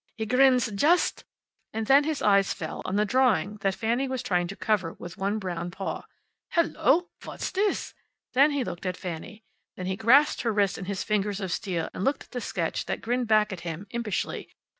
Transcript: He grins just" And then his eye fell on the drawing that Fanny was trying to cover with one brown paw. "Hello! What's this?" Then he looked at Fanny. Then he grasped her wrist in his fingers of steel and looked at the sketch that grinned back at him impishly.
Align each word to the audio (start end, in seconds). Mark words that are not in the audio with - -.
He 0.17 0.25
grins 0.25 0.71
just" 0.71 1.25
And 1.73 1.85
then 1.85 2.05
his 2.05 2.23
eye 2.23 2.41
fell 2.41 2.81
on 2.85 2.95
the 2.95 3.05
drawing 3.05 3.57
that 3.57 3.75
Fanny 3.75 4.07
was 4.07 4.23
trying 4.23 4.47
to 4.47 4.55
cover 4.55 4.93
with 4.93 5.15
one 5.15 5.37
brown 5.37 5.69
paw. 5.69 6.05
"Hello! 6.49 7.09
What's 7.23 7.51
this?" 7.51 7.93
Then 8.33 8.49
he 8.49 8.63
looked 8.63 8.87
at 8.87 8.97
Fanny. 8.97 9.43
Then 9.75 9.85
he 9.85 9.95
grasped 9.95 10.41
her 10.41 10.51
wrist 10.51 10.79
in 10.79 10.85
his 10.85 11.03
fingers 11.03 11.39
of 11.39 11.51
steel 11.51 11.87
and 11.93 12.03
looked 12.03 12.23
at 12.23 12.31
the 12.31 12.41
sketch 12.41 12.87
that 12.87 13.01
grinned 13.01 13.27
back 13.27 13.53
at 13.53 13.59
him 13.59 13.85
impishly. 13.91 14.49